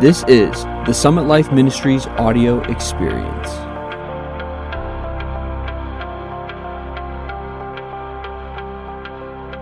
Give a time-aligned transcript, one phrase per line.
[0.00, 3.48] This is the Summit Life Ministries audio experience.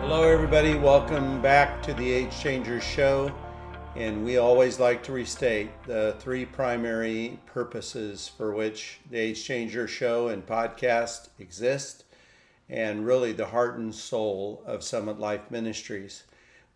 [0.03, 0.75] Hello, everybody.
[0.75, 3.35] Welcome back to the Age Changers Show.
[3.95, 9.89] And we always like to restate the three primary purposes for which the Age Changer
[9.89, 12.05] Show and podcast exist,
[12.69, 16.25] and really the heart and soul of Summit Life Ministries.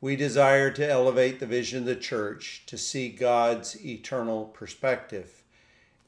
[0.01, 5.43] We desire to elevate the vision of the church to see God's eternal perspective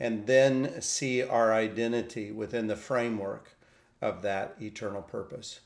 [0.01, 3.53] and then see our identity within the framework
[4.01, 5.61] of that eternal purpose.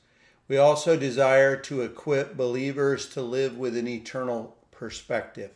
[0.49, 5.53] We also desire to equip believers to live with an eternal perspective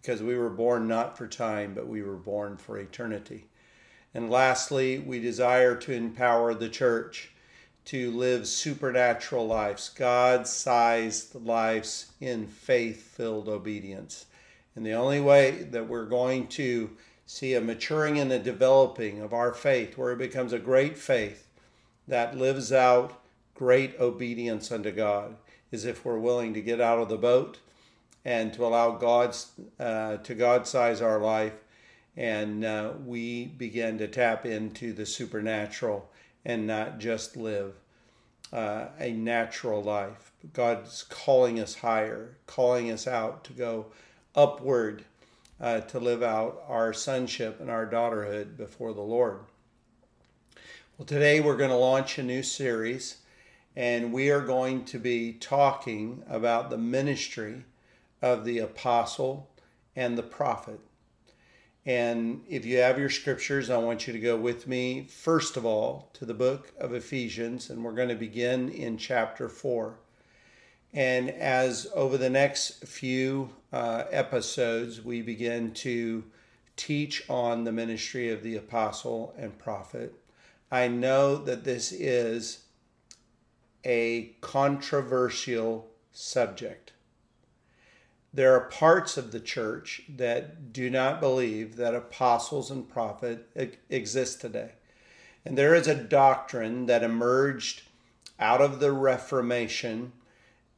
[0.00, 3.46] because we were born not for time, but we were born for eternity.
[4.12, 7.32] And lastly, we desire to empower the church
[7.88, 14.26] to live supernatural lives, God sized lives in faith filled obedience.
[14.76, 16.90] And the only way that we're going to
[17.24, 21.48] see a maturing and a developing of our faith, where it becomes a great faith
[22.06, 23.22] that lives out
[23.54, 25.36] great obedience unto God,
[25.72, 27.56] is if we're willing to get out of the boat
[28.22, 31.54] and to allow God's uh, to God size our life,
[32.18, 36.10] and uh, we begin to tap into the supernatural
[36.44, 37.74] and not just live
[38.52, 40.32] uh, a natural life.
[40.52, 43.86] God's calling us higher, calling us out to go
[44.34, 45.04] upward
[45.60, 49.40] uh, to live out our sonship and our daughterhood before the Lord.
[50.96, 53.18] Well, today we're going to launch a new series,
[53.76, 57.64] and we are going to be talking about the ministry
[58.22, 59.48] of the apostle
[59.94, 60.80] and the prophet.
[61.88, 65.64] And if you have your scriptures, I want you to go with me, first of
[65.64, 69.94] all, to the book of Ephesians, and we're going to begin in chapter 4.
[70.92, 76.24] And as over the next few uh, episodes, we begin to
[76.76, 80.12] teach on the ministry of the apostle and prophet,
[80.70, 82.64] I know that this is
[83.82, 86.92] a controversial subject
[88.32, 93.42] there are parts of the church that do not believe that apostles and prophets
[93.88, 94.72] exist today.
[95.44, 97.82] And there is a doctrine that emerged
[98.38, 100.12] out of the Reformation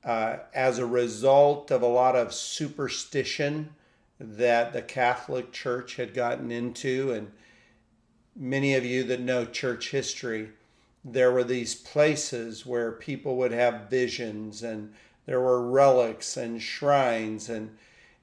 [0.04, 3.74] uh, as a result of a lot of superstition
[4.18, 7.12] that the Catholic Church had gotten into.
[7.12, 7.32] And
[8.36, 10.50] many of you that know church history,
[11.04, 14.92] there were these places where people would have visions and
[15.30, 17.70] there were relics and shrines and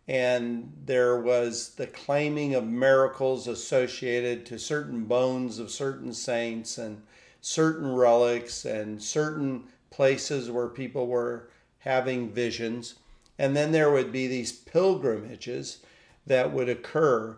[0.09, 7.01] and there was the claiming of miracles associated to certain bones of certain saints and
[7.40, 12.95] certain relics and certain places where people were having visions.
[13.39, 15.78] And then there would be these pilgrimages
[16.25, 17.38] that would occur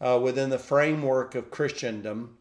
[0.00, 2.38] uh, within the framework of Christendom.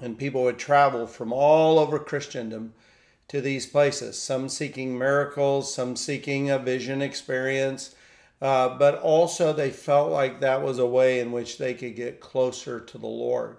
[0.00, 2.74] And people would travel from all over Christendom
[3.30, 7.94] to these places, some seeking miracles, some seeking a vision experience.
[8.42, 12.18] Uh, but also, they felt like that was a way in which they could get
[12.18, 13.58] closer to the Lord.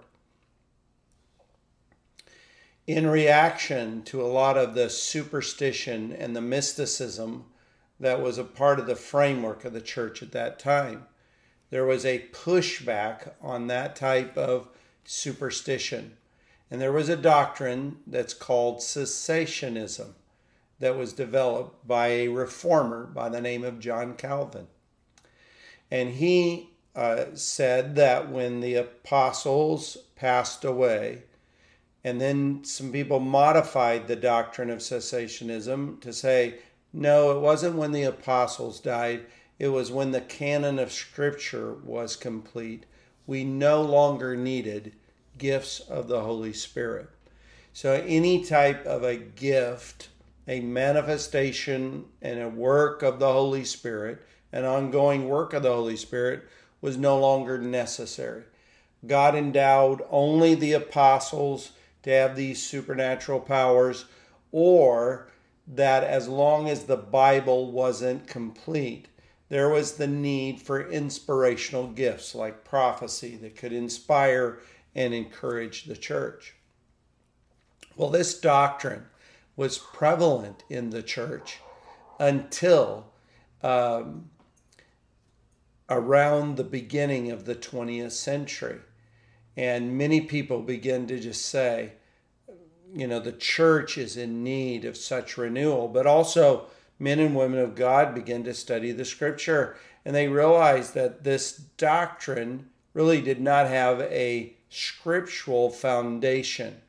[2.86, 7.46] In reaction to a lot of the superstition and the mysticism
[7.98, 11.06] that was a part of the framework of the church at that time,
[11.70, 14.68] there was a pushback on that type of
[15.04, 16.18] superstition.
[16.72, 20.14] And there was a doctrine that's called cessationism
[20.80, 24.68] that was developed by a reformer by the name of John Calvin.
[25.90, 31.24] And he uh, said that when the apostles passed away,
[32.02, 36.54] and then some people modified the doctrine of cessationism to say,
[36.90, 39.26] no, it wasn't when the apostles died,
[39.58, 42.86] it was when the canon of Scripture was complete.
[43.26, 44.94] We no longer needed
[45.42, 47.10] gifts of the Holy Spirit.
[47.72, 50.08] So, any type of a gift,
[50.46, 55.96] a manifestation, and a work of the Holy Spirit, an ongoing work of the Holy
[55.96, 56.44] Spirit,
[56.80, 58.44] was no longer necessary.
[59.04, 61.72] God endowed only the apostles
[62.04, 64.04] to have these supernatural powers,
[64.52, 65.28] or
[65.66, 69.08] that as long as the Bible wasn't complete,
[69.48, 74.60] there was the need for inspirational gifts like prophecy that could inspire
[74.94, 76.54] and encourage the church.
[77.96, 79.06] Well, this doctrine
[79.56, 81.58] was prevalent in the church
[82.18, 83.06] until
[83.62, 84.30] um,
[85.88, 88.80] around the beginning of the 20th century.
[89.56, 91.92] And many people begin to just say,
[92.94, 96.66] you know, the church is in need of such renewal, but also
[96.98, 101.52] men and women of God begin to study the scripture and they realized that this
[101.52, 106.80] doctrine really did not have a scriptural foundation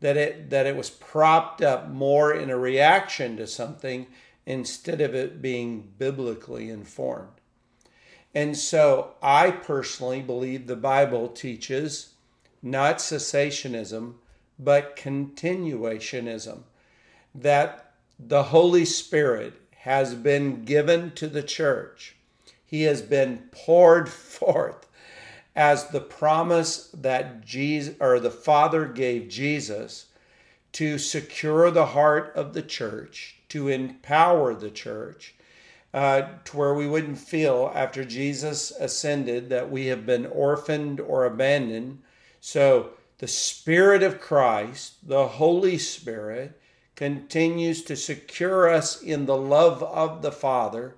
[0.00, 4.06] that it that it was propped up more in a reaction to something
[4.44, 7.40] instead of it being biblically informed.
[8.34, 12.14] And so I personally believe the Bible teaches
[12.62, 14.14] not cessationism,
[14.58, 16.62] but continuationism.
[17.34, 22.16] That the Holy Spirit has been given to the church,
[22.64, 24.86] He has been poured forth
[25.54, 30.06] as the promise that Jesus or the Father gave Jesus
[30.72, 35.34] to secure the heart of the church, to empower the church,
[35.92, 41.26] uh, to where we wouldn't feel after Jesus ascended that we have been orphaned or
[41.26, 42.00] abandoned.
[42.40, 46.58] So the Spirit of Christ, the Holy Spirit,
[46.96, 50.94] continues to secure us in the love of the Father,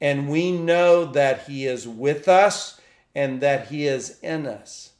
[0.00, 2.77] and we know that He is with us
[3.18, 4.92] and that He is in us.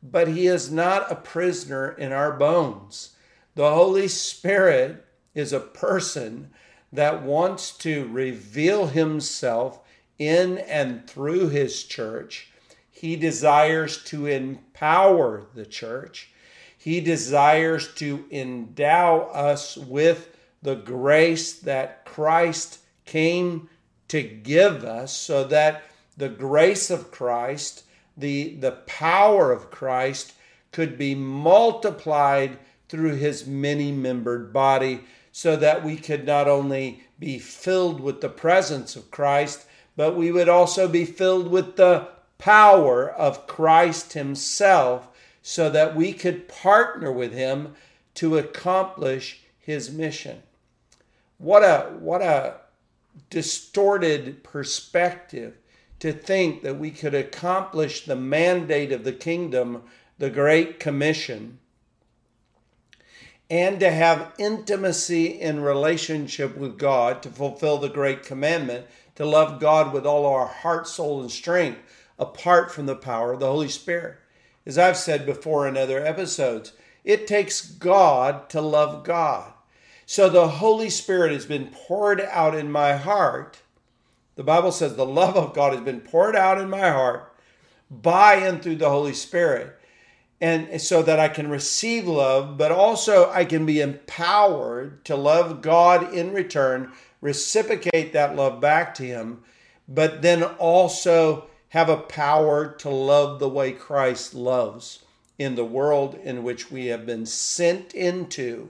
[0.00, 3.16] But He is not a prisoner in our bones.
[3.56, 5.04] The Holy Spirit
[5.34, 6.50] is a person
[6.92, 9.80] that wants to reveal Himself
[10.16, 12.52] in and through His church.
[12.88, 16.30] He desires to empower the church.
[16.78, 23.68] He desires to endow us with the grace that Christ came
[24.06, 25.82] to give us so that
[26.16, 27.84] the grace of Christ,
[28.16, 30.32] the, the power of Christ
[30.72, 32.58] could be multiplied
[32.88, 35.00] through his many membered body
[35.32, 39.66] so that we could not only be filled with the presence of Christ,
[39.96, 42.08] but we would also be filled with the
[42.38, 45.08] power of Christ himself
[45.42, 47.74] so that we could partner with him
[48.14, 50.42] to accomplish his mission.
[51.38, 52.56] What a what a
[53.30, 55.56] distorted perspective
[56.00, 59.82] to think that we could accomplish the mandate of the kingdom,
[60.18, 61.58] the Great Commission,
[63.48, 69.60] and to have intimacy in relationship with God to fulfill the Great Commandment, to love
[69.60, 71.78] God with all our heart, soul, and strength,
[72.18, 74.16] apart from the power of the Holy Spirit.
[74.64, 76.72] As I've said before in other episodes,
[77.04, 79.52] it takes God to love God.
[80.06, 83.58] So the Holy Spirit has been poured out in my heart
[84.36, 87.34] the Bible says the love of God has been poured out in my heart
[87.90, 89.78] by and through the Holy Spirit.
[90.38, 95.62] And so that I can receive love, but also I can be empowered to love
[95.62, 96.92] God in return,
[97.22, 99.42] reciprocate that love back to Him,
[99.88, 105.04] but then also have a power to love the way Christ loves
[105.38, 108.68] in the world in which we have been sent into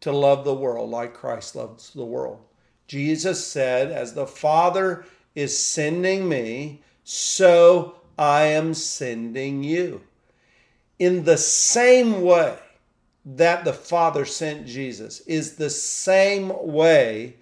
[0.00, 2.40] to love the world like Christ loves the world.
[2.86, 5.04] Jesus said, As the Father
[5.34, 10.02] is sending me, so I am sending you.
[10.98, 12.58] In the same way
[13.24, 17.36] that the Father sent Jesus, is the same way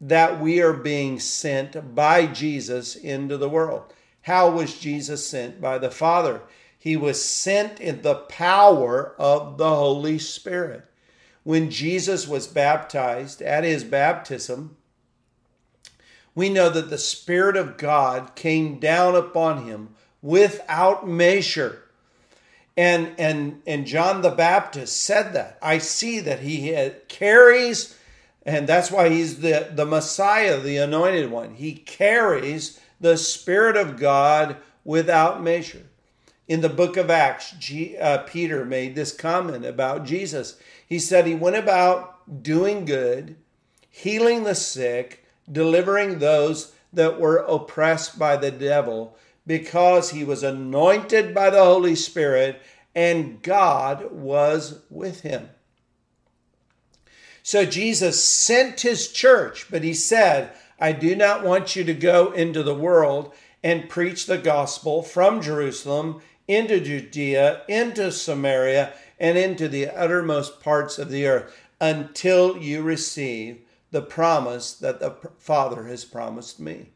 [0.00, 3.92] that we are being sent by Jesus into the world.
[4.22, 6.42] How was Jesus sent by the Father?
[6.78, 10.84] He was sent in the power of the Holy Spirit.
[11.42, 14.76] When Jesus was baptized at his baptism,
[16.38, 19.88] we know that the Spirit of God came down upon him
[20.22, 21.82] without measure.
[22.76, 25.58] And, and, and John the Baptist said that.
[25.60, 27.98] I see that he carries,
[28.46, 31.56] and that's why he's the, the Messiah, the anointed one.
[31.56, 35.86] He carries the Spirit of God without measure.
[36.46, 40.56] In the book of Acts, G, uh, Peter made this comment about Jesus.
[40.86, 43.34] He said he went about doing good,
[43.90, 45.17] healing the sick,
[45.50, 51.94] delivering those that were oppressed by the devil, because he was anointed by the Holy
[51.94, 52.60] Spirit
[52.94, 55.48] and God was with him.
[57.42, 62.32] So Jesus sent his church, but he said, I do not want you to go
[62.32, 69.68] into the world and preach the gospel from Jerusalem into Judea, into Samaria, and into
[69.68, 73.60] the uttermost parts of the earth until you receive
[73.90, 76.90] the promise that the Father has promised me.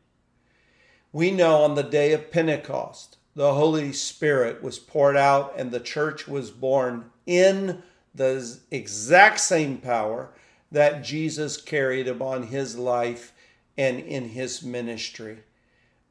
[1.13, 5.81] We know on the day of Pentecost, the Holy Spirit was poured out and the
[5.81, 7.83] church was born in
[8.15, 10.31] the exact same power
[10.71, 13.33] that Jesus carried upon his life
[13.77, 15.39] and in his ministry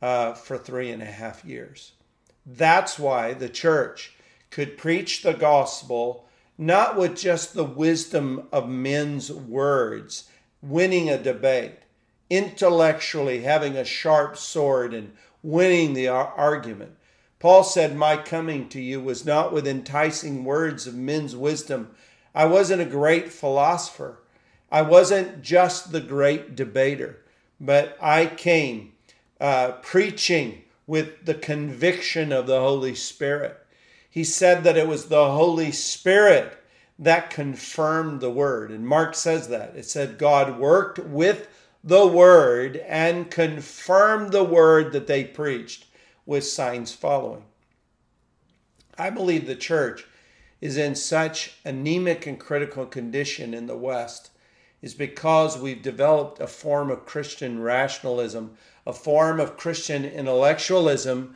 [0.01, 1.93] uh, for three and a half years.
[2.45, 4.13] That's why the church
[4.49, 10.29] could preach the gospel not with just the wisdom of men's words
[10.61, 11.73] winning a debate.
[12.29, 15.11] intellectually having a sharp sword and
[15.43, 16.95] winning the argument.
[17.39, 21.91] Paul said, My coming to you was not with enticing words of men's wisdom.
[22.33, 24.19] I wasn't a great philosopher.
[24.71, 27.19] I wasn't just the great debater,
[27.59, 28.93] but I came
[29.41, 33.57] uh, preaching with the conviction of the Holy Spirit.
[34.09, 36.57] He said that it was the Holy Spirit
[37.01, 38.69] that confirmed the word.
[38.71, 39.75] And Mark says that.
[39.75, 41.49] It said God worked with
[41.83, 45.87] the word and confirmed the word that they preached
[46.27, 47.43] with signs following.
[48.97, 50.05] I believe the church
[50.61, 54.29] is in such anemic and critical condition in the West
[54.83, 58.55] is because we've developed a form of Christian rationalism,
[58.85, 61.35] a form of Christian intellectualism.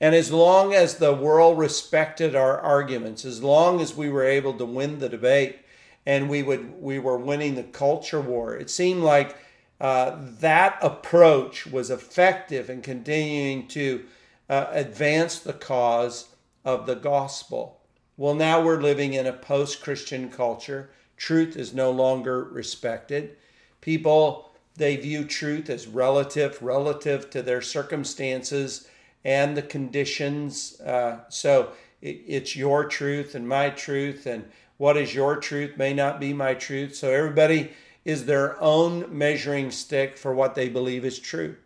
[0.00, 4.52] And as long as the world respected our arguments, as long as we were able
[4.54, 5.58] to win the debate
[6.04, 9.36] and we would we were winning the culture war, it seemed like
[9.80, 14.04] uh, that approach was effective in continuing to
[14.48, 16.28] uh, advance the cause
[16.64, 17.80] of the gospel.
[18.16, 20.90] Well, now we're living in a post Christian culture.
[21.16, 23.36] Truth is no longer respected.
[23.80, 28.88] People, they view truth as relative, relative to their circumstances
[29.26, 30.80] and the conditions.
[30.80, 34.44] Uh, so it, it's your truth and my truth, and
[34.76, 36.94] what is your truth may not be my truth.
[36.94, 37.72] So everybody
[38.04, 41.56] is their own measuring stick for what they believe is true.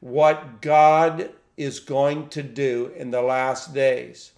[0.00, 4.32] What God is going to do in the last days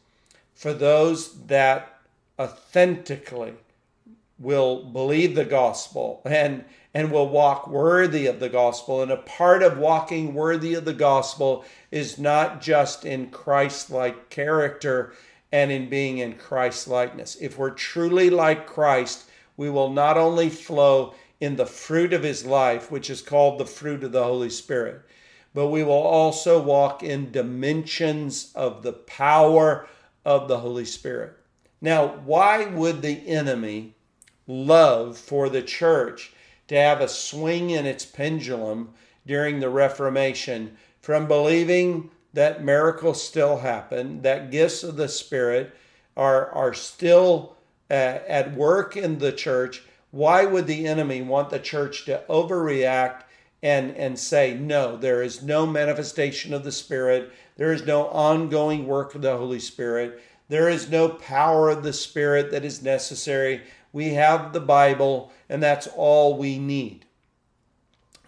[0.54, 2.00] for those that
[2.38, 3.54] authentically
[4.38, 9.62] will believe the gospel and and will walk worthy of the gospel and a part
[9.62, 15.12] of walking worthy of the gospel is not just in Christ-like character
[15.50, 20.48] and in being in Christ likeness if we're truly like Christ we will not only
[20.48, 24.48] flow in the fruit of his life, which is called the fruit of the Holy
[24.48, 25.02] Spirit,
[25.52, 29.88] but we will also walk in dimensions of the power
[30.24, 31.36] of the Holy Spirit.
[31.80, 33.96] Now, why would the enemy
[34.46, 36.32] love for the church
[36.68, 38.94] to have a swing in its pendulum
[39.26, 45.74] during the Reformation from believing that miracles still happen, that gifts of the Spirit
[46.16, 47.56] are, are still
[47.90, 47.94] uh,
[48.26, 53.22] at work in the church, why would the enemy want the church to overreact
[53.62, 58.86] and, and say, no, there is no manifestation of the Spirit, there is no ongoing
[58.86, 63.62] work of the Holy Spirit, there is no power of the Spirit that is necessary.
[63.92, 67.04] We have the Bible, and that's all we need.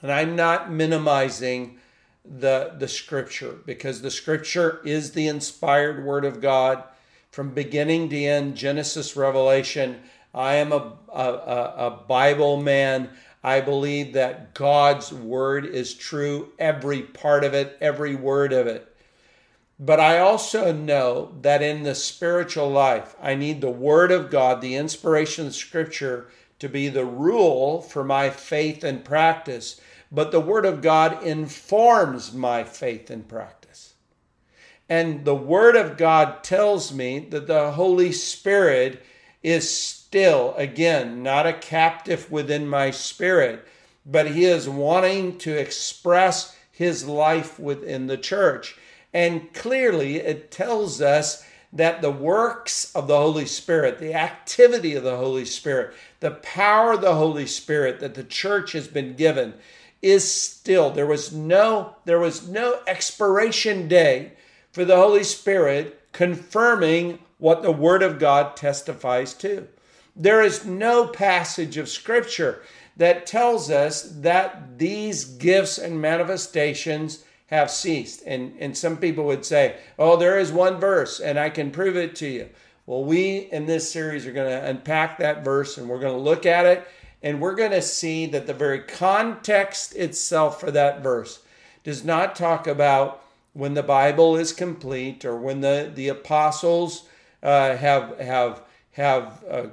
[0.03, 1.79] And I'm not minimizing
[2.23, 6.85] the, the scripture because the scripture is the inspired word of God
[7.31, 10.03] from beginning to end, Genesis, Revelation.
[10.35, 13.09] I am a, a, a Bible man.
[13.43, 18.95] I believe that God's word is true, every part of it, every word of it.
[19.81, 24.61] But I also know that in the spiritual life, I need the Word of God,
[24.61, 26.29] the inspiration of Scripture,
[26.65, 29.83] to be the rule for my faith and practice.
[30.11, 33.93] But the Word of God informs my faith and practice.
[34.89, 39.05] And the Word of God tells me that the Holy Spirit
[39.43, 43.69] is still, again, not a captive within my spirit,
[44.07, 48.79] but he is wanting to express his life within the church.
[49.13, 51.45] And clearly, it tells us
[51.75, 56.93] that the works of the Holy Spirit, the activity of the Holy Spirit, the power
[56.93, 59.55] of the Holy Spirit that the church has been given
[60.01, 64.33] is still there was no there was no expiration day
[64.71, 69.67] for the Holy Spirit confirming what the word of God testifies to.
[70.15, 72.63] There is no passage of Scripture
[72.97, 78.23] that tells us that these gifts and manifestations have ceased.
[78.27, 81.97] And, and some people would say, oh, there is one verse and I can prove
[81.97, 82.49] it to you.
[82.87, 86.21] Well, we in this series are going to unpack that verse and we're going to
[86.21, 86.87] look at it
[87.23, 91.41] and we're going to see that the very context itself for that verse
[91.83, 93.23] does not talk about
[93.55, 97.09] when the Bible is complete or when the, the apostles
[97.43, 99.67] uh, have, have, have uh,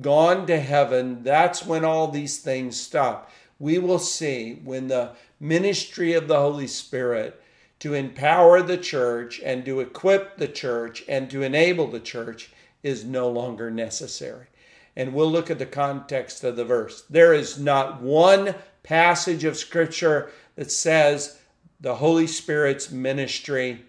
[0.00, 3.30] gone to heaven, that's when all these things stop.
[3.58, 7.42] We will see when the ministry of the Holy Spirit
[7.80, 12.52] to empower the church and to equip the church and to enable the church
[12.84, 14.46] is no longer necessary.
[14.94, 17.02] And we'll look at the context of the verse.
[17.10, 21.40] There is not one passage of Scripture that says
[21.80, 23.84] the Holy Spirit's ministry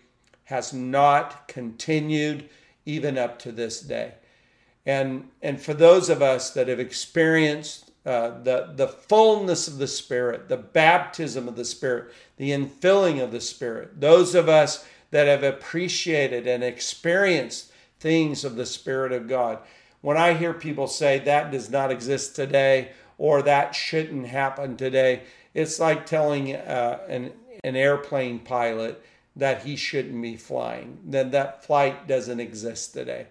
[0.45, 2.49] has not continued
[2.83, 4.15] even up to this day.
[4.87, 9.87] And, and for those of us that have experienced uh, the, the fullness of the
[9.87, 14.01] Spirit, the baptism of the Spirit, the infilling of the Spirit.
[14.01, 19.59] Those of us that have appreciated and experienced things of the Spirit of God.
[20.01, 25.21] When I hear people say that does not exist today or that shouldn't happen today,
[25.53, 27.31] it's like telling uh, an,
[27.63, 29.01] an airplane pilot
[29.35, 33.27] that he shouldn't be flying, then that flight doesn't exist today.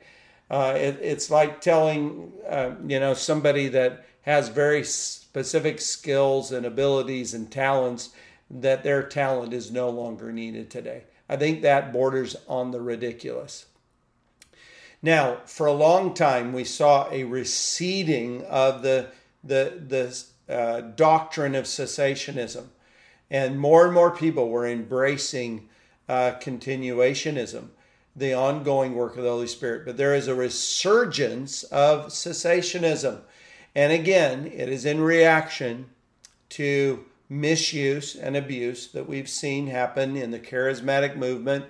[0.51, 6.65] Uh, it, it's like telling uh, you know somebody that has very specific skills and
[6.65, 8.11] abilities and talents
[8.51, 11.05] that their talent is no longer needed today.
[11.29, 13.67] I think that borders on the ridiculous.
[15.03, 19.09] Now, for a long time, we saw a receding of the
[19.43, 22.67] the the uh, doctrine of cessationism,
[23.31, 25.69] and more and more people were embracing
[26.09, 27.69] uh, continuationism,
[28.15, 29.87] the ongoing work of the Holy Spirit.
[29.87, 33.23] But there is a resurgence of cessationism,
[33.75, 35.87] and again, it is in reaction
[36.51, 41.65] to misuse and abuse that we've seen happen in the charismatic movement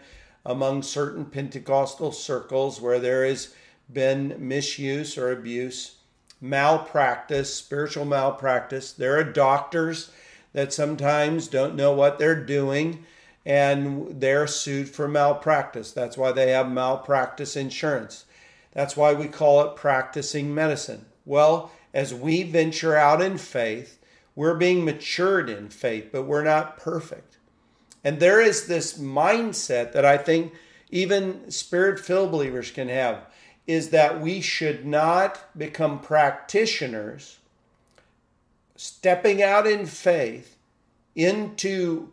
[0.45, 3.55] among certain Pentecostal circles where there has
[3.93, 5.97] been misuse or abuse,
[6.41, 8.93] malpractice, spiritual malpractice.
[8.93, 10.11] There are doctors
[10.53, 13.05] that sometimes don't know what they're doing
[13.47, 15.93] and they're sued for malpractice.
[15.93, 18.25] That's why they have malpractice insurance.
[18.73, 21.07] That's why we call it practicing medicine.
[21.25, 23.99] Well, as we venture out in faith,
[24.35, 27.37] we're being matured in faith, but we're not perfect.
[28.03, 30.53] And there is this mindset that I think
[30.91, 33.27] even spirit filled believers can have
[33.67, 37.39] is that we should not become practitioners
[38.77, 40.57] stepping out in faith
[41.15, 42.09] into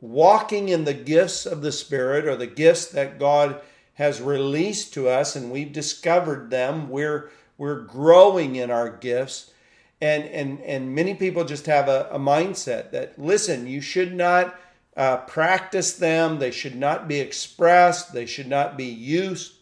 [0.00, 3.60] walking in the gifts of the Spirit or the gifts that God
[3.94, 6.88] has released to us and we've discovered them.
[6.88, 7.30] We're,
[7.60, 9.52] we're growing in our gifts.
[10.00, 14.58] And, and, and many people just have a, a mindset that, listen, you should not
[14.96, 19.56] uh, practice them, they should not be expressed, they should not be used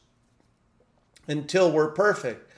[1.26, 2.48] until we're perfect.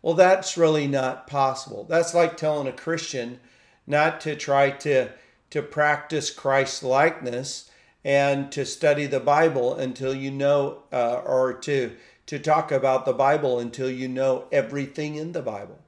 [0.00, 1.84] Well, that's really not possible.
[1.84, 3.38] That's like telling a Christian
[3.86, 5.10] not to try to,
[5.50, 7.70] to practice Christ likeness
[8.02, 11.94] and to study the Bible until you know, uh, or to,
[12.26, 15.78] to talk about the Bible until you know everything in the Bible.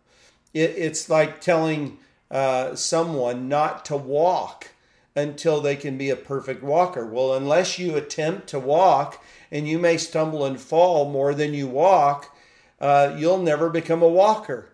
[0.54, 1.98] It, it's like telling
[2.30, 4.68] uh, someone not to walk
[5.16, 7.06] until they can be a perfect walker.
[7.06, 11.66] Well, unless you attempt to walk and you may stumble and fall more than you
[11.66, 12.34] walk,
[12.80, 14.70] uh, you'll never become a walker.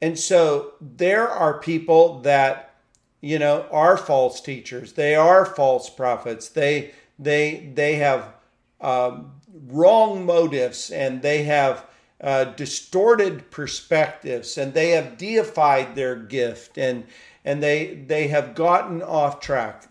[0.00, 2.74] And so there are people that,
[3.20, 4.94] you know, are false teachers.
[4.94, 6.48] They are false prophets.
[6.48, 8.32] They they they have
[8.80, 11.86] um, wrong motives and they have
[12.20, 17.04] uh, distorted perspectives and they have deified their gift and
[17.44, 19.84] and they they have gotten off track.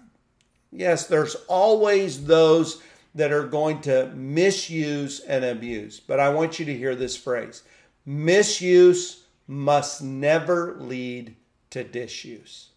[0.71, 2.82] Yes, there's always those
[3.15, 5.99] that are going to misuse and abuse.
[5.99, 7.63] But I want you to hear this phrase.
[8.06, 11.36] Misuse must never lead
[11.71, 12.69] to disuse.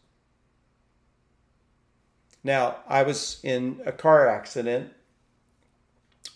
[2.43, 4.93] Now, I was in a car accident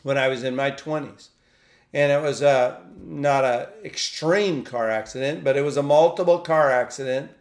[0.05, 1.31] when I was in my 20s.
[1.93, 6.71] And it was a not a extreme car accident, but it was a multiple car
[6.71, 7.33] accident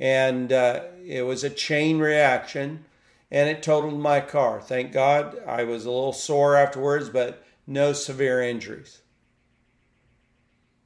[0.00, 2.84] and uh, it was a chain reaction
[3.30, 4.60] and it totaled my car.
[4.60, 9.02] Thank God I was a little sore afterwards, but no severe injuries.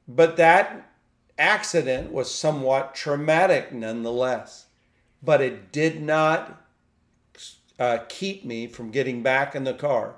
[0.08, 0.90] But that
[1.38, 4.66] accident was somewhat traumatic nonetheless,
[5.22, 6.66] but it did not
[7.78, 10.16] uh, keep me from getting back in the car.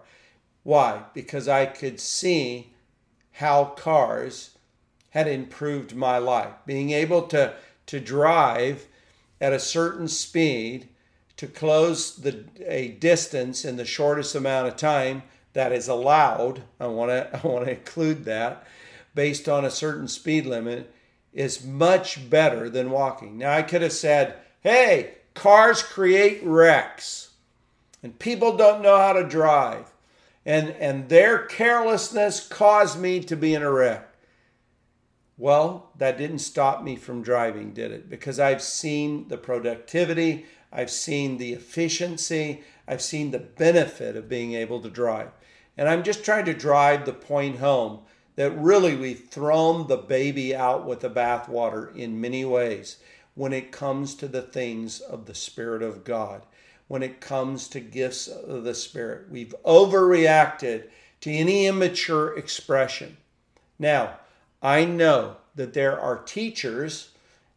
[0.64, 1.04] Why?
[1.12, 2.72] Because I could see
[3.32, 4.56] how cars
[5.10, 6.52] had improved my life.
[6.66, 7.54] Being able to
[7.86, 8.86] to drive
[9.40, 10.88] at a certain speed
[11.36, 15.22] to close the a distance in the shortest amount of time
[15.52, 16.62] that is allowed.
[16.80, 18.66] I want to I want to include that
[19.14, 20.92] based on a certain speed limit
[21.32, 23.38] is much better than walking.
[23.38, 27.30] Now I could have said, "Hey, cars create wrecks
[28.02, 29.93] and people don't know how to drive."
[30.46, 34.08] And and their carelessness caused me to be in a wreck.
[35.36, 38.08] Well, that didn't stop me from driving, did it?
[38.08, 44.54] Because I've seen the productivity, I've seen the efficiency, I've seen the benefit of being
[44.54, 45.30] able to drive.
[45.76, 48.00] And I'm just trying to drive the point home
[48.36, 52.98] that really we've thrown the baby out with the bathwater in many ways
[53.34, 56.42] when it comes to the things of the Spirit of God,
[56.88, 59.30] when it comes to gifts of the Spirit.
[59.30, 60.88] We've overreacted
[61.20, 63.16] to any immature expression.
[63.78, 64.18] Now,
[64.62, 67.10] I know that there are teachers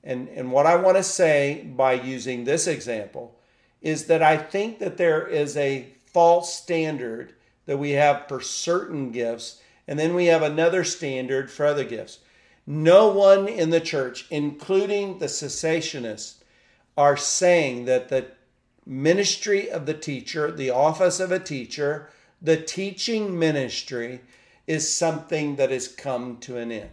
[0.08, 3.36] And, and what I want to say by using this example
[3.82, 7.34] is that I think that there is a false standard
[7.66, 12.20] that we have for certain gifts, and then we have another standard for other gifts.
[12.66, 16.36] No one in the church, including the cessationists,
[16.98, 18.28] are saying that the
[18.88, 22.10] ministry of the teacher, the office of a teacher,
[22.42, 24.22] the teaching ministry
[24.66, 26.90] is something that has come to an end.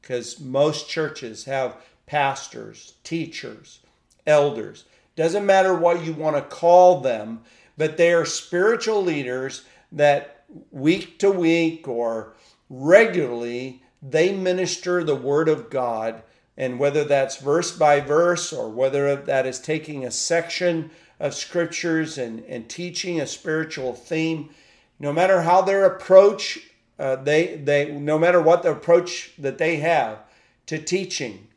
[0.00, 3.80] Because most churches have pastors, teachers,
[4.26, 4.84] elders.
[5.14, 7.40] Doesn't matter what you want to call them,
[7.76, 12.34] but they are spiritual leaders that week to week or
[12.68, 16.22] regularly they minister the word of God.
[16.56, 22.18] And whether that's verse by verse or whether that is taking a section of scriptures
[22.18, 24.50] and, and teaching a spiritual theme,
[24.98, 26.58] no matter how their approach,
[26.98, 30.18] uh, they, they, no matter what the approach that they have
[30.66, 31.48] to teaching,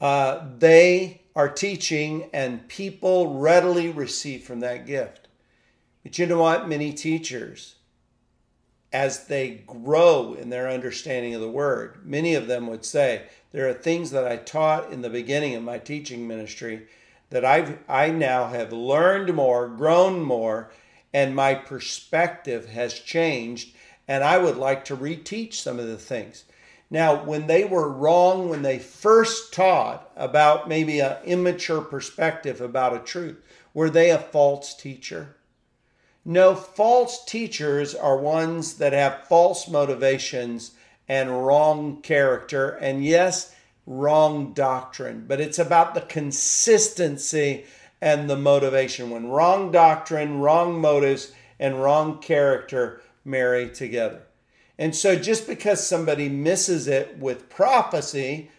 [0.00, 5.28] uh, they are teaching and people readily receive from that gift.
[6.02, 6.68] But you know what?
[6.68, 7.76] Many teachers,
[8.92, 13.68] as they grow in their understanding of the word, many of them would say, There
[13.68, 16.86] are things that I taught in the beginning of my teaching ministry
[17.30, 20.70] that I've, I now have learned more, grown more,
[21.12, 23.74] and my perspective has changed,
[24.06, 26.44] and I would like to reteach some of the things.
[26.90, 32.96] Now, when they were wrong, when they first taught about maybe an immature perspective about
[32.96, 33.36] a truth,
[33.74, 35.36] were they a false teacher?
[36.28, 40.72] No, false teachers are ones that have false motivations
[41.08, 42.68] and wrong character.
[42.68, 43.54] And yes,
[43.86, 47.64] wrong doctrine, but it's about the consistency
[48.02, 49.08] and the motivation.
[49.08, 54.20] When wrong doctrine, wrong motives, and wrong character marry together.
[54.78, 58.50] And so just because somebody misses it with prophecy,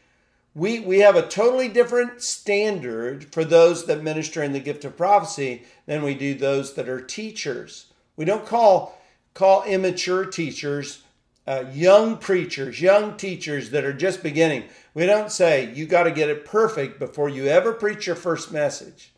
[0.56, 4.98] we, we have a totally different standard for those that minister in the gift of
[4.98, 7.88] prophecy than we do those that are teachers.
[8.16, 8.96] We don't call
[9.34, 11.02] call immature teachers
[11.48, 14.66] uh, young preachers, young teachers that are just beginning.
[14.94, 18.52] We don't say you got to get it perfect before you ever preach your first
[18.52, 19.14] message.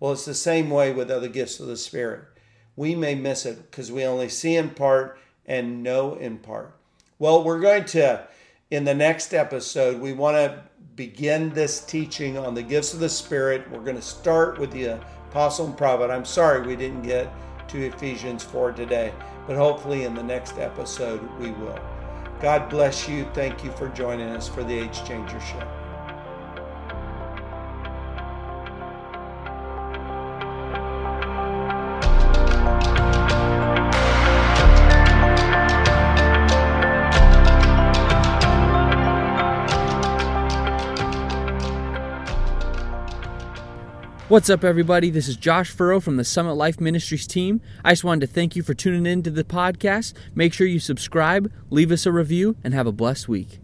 [0.00, 2.24] Well, it's the same way with other gifts of the Spirit.
[2.74, 6.74] We may miss it because we only see in part and know in part.
[7.20, 8.26] Well, we're going to,
[8.72, 10.64] in the next episode, we want to
[10.96, 13.70] begin this teaching on the gifts of the Spirit.
[13.70, 14.98] We're going to start with the
[15.32, 16.10] apostle and prophet.
[16.10, 17.32] I'm sorry we didn't get
[17.68, 19.14] to Ephesians 4 today
[19.46, 21.78] but hopefully in the next episode we will.
[22.40, 23.26] God bless you.
[23.32, 25.81] Thank you for joining us for the Age Changer Show.
[44.32, 45.10] What's up, everybody?
[45.10, 47.60] This is Josh Furrow from the Summit Life Ministries team.
[47.84, 50.14] I just wanted to thank you for tuning in to the podcast.
[50.34, 53.61] Make sure you subscribe, leave us a review, and have a blessed week.